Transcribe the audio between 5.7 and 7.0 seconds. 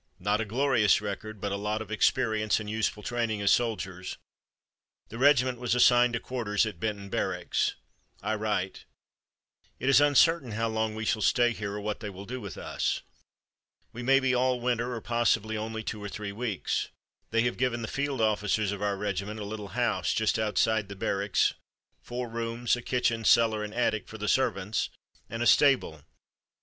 assigned to quarters at